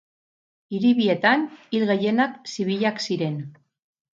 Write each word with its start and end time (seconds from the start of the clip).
Hiri 0.77 0.93
bietan, 0.99 1.45
hil 1.75 1.85
gehienak 1.91 2.41
zibilak 2.55 3.07
ziren. 3.07 3.37